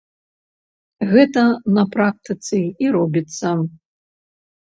[1.11, 1.43] Гэта
[1.75, 3.51] на практыцы і робіцца.